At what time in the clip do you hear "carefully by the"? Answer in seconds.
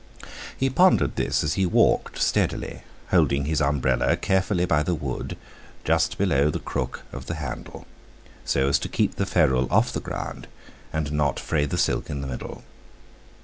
4.17-4.95